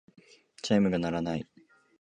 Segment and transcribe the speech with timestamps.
[0.63, 1.45] チャイムが鳴らない。